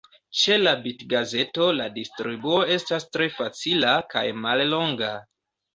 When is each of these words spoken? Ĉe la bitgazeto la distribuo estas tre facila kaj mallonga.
Ĉe 0.37 0.55
la 0.61 0.71
bitgazeto 0.85 1.67
la 1.81 1.87
distribuo 1.99 2.65
estas 2.79 3.09
tre 3.13 3.31
facila 3.39 3.95
kaj 4.17 4.27
mallonga. 4.49 5.17